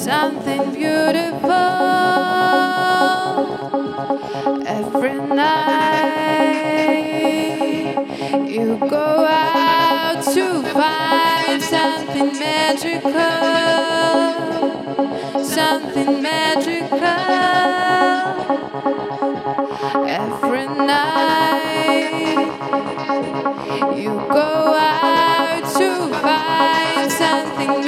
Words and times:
something 0.00 0.72
beautiful 0.72 1.50
every 4.66 5.12
night. 5.12 6.00
You 8.48 8.78
go 8.78 9.26
out 9.28 10.24
to 10.32 10.62
find 10.72 11.62
something 11.62 12.32
magical, 12.38 13.10
something 15.44 16.22
magical 16.22 17.04
every 20.08 20.66
night. 20.66 22.48
You 23.96 24.12
go 24.32 24.74
out 24.78 25.64
to 25.76 26.08
find 26.22 27.12
something. 27.12 27.79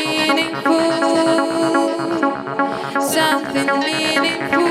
Something 3.12 3.66
meaningful. 3.81 4.68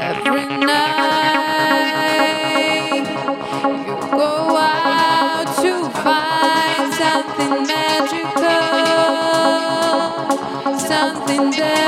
Every 0.00 0.46
night 0.46 1.74
you 2.94 3.96
go 4.12 4.56
out 4.56 5.46
to 5.60 5.72
find 5.90 6.94
something 6.94 7.54
magical, 7.66 8.44
something 10.78 11.50
that 11.58 11.83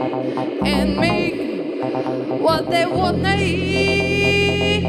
And 0.00 0.96
me 0.96 1.70
what 2.38 2.70
they 2.70 2.86
wanna 2.86 3.36
hear. 3.36 4.82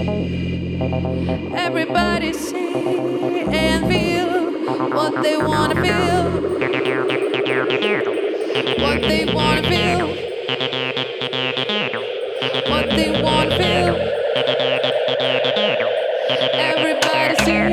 Everybody 1.56 2.34
see 2.34 3.42
and 3.52 3.88
feel 3.88 4.52
what 4.92 5.24
they 5.24 5.38
wanna 5.38 5.76
feel. 5.82 6.30
What 8.82 9.02
they 9.02 9.26
wanna 9.34 9.64
feel. 9.64 10.08
What 12.70 12.90
they 12.92 13.22
wanna 13.24 13.58
feel. 13.58 13.96
Everybody 16.54 17.36
see 17.46 17.64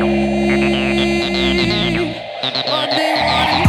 what 2.71 2.91
they 2.91 3.13
wanna 3.27 3.55
hear. 3.57 3.66